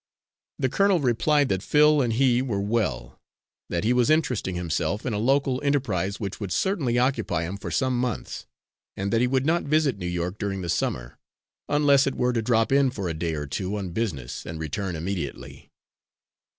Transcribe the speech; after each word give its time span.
The 0.57 0.67
colonel 0.67 0.99
replied 0.99 1.47
that 1.49 1.61
Phil 1.61 2.01
and 2.01 2.13
he 2.13 2.41
were 2.41 2.59
well, 2.59 3.21
that 3.69 3.83
he 3.83 3.93
was 3.93 4.09
interesting 4.09 4.55
himself 4.55 5.05
in 5.05 5.13
a 5.13 5.19
local 5.19 5.61
enterprise 5.61 6.19
which 6.19 6.39
would 6.39 6.51
certainly 6.51 6.97
occupy 6.97 7.43
him 7.43 7.55
for 7.55 7.69
some 7.69 7.99
months, 7.99 8.47
and 8.97 9.13
that 9.13 9.21
he 9.21 9.27
would 9.27 9.45
not 9.45 9.61
visit 9.61 9.99
New 9.99 10.07
York 10.07 10.39
during 10.39 10.63
the 10.63 10.69
summer, 10.69 11.19
unless 11.69 12.07
it 12.07 12.15
were 12.15 12.33
to 12.33 12.41
drop 12.41 12.71
in 12.71 12.89
for 12.89 13.09
a 13.09 13.13
day 13.13 13.35
or 13.35 13.45
two 13.45 13.77
on 13.77 13.91
business 13.91 14.43
and 14.43 14.59
return 14.59 14.95
immediately. 14.95 15.69